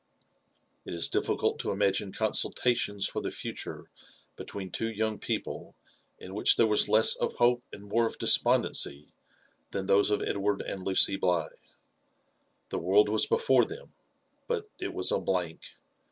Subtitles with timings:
[0.83, 3.85] It is difficult to imagine consultations for the future
[4.35, 5.75] between two young people,
[6.17, 9.11] in which there was less of hope and more of de spondency
[9.69, 11.49] than those of Edward and Lucy Bligh.
[12.69, 13.93] The world was before them,
[14.47, 15.75] but it was a blank.